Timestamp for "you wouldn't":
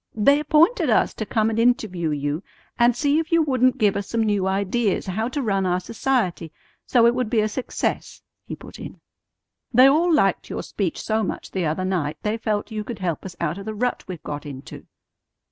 3.31-3.77